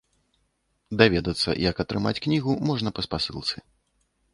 [1.01, 3.69] Даведацца, як атрымаць кнігу, можна па спасылцы.